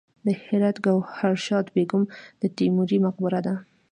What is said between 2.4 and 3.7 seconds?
د تیموري مقبره ده